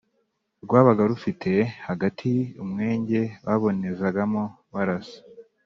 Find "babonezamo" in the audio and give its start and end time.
3.45-4.43